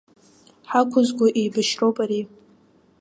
[0.69, 2.21] Ҳақәызго еибашьроуп ари!